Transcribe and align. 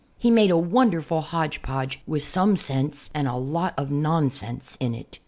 He 0.17 0.31
made 0.31 0.49
a 0.49 0.57
wonderful 0.57 1.21
hodge 1.21 1.61
podge 1.61 2.01
with 2.07 2.23
some 2.23 2.57
sense 2.57 3.11
and 3.13 3.27
a 3.27 3.35
lot 3.35 3.75
of 3.77 3.91
nonsense 3.91 4.75
in 4.79 4.95
it. 4.95 5.19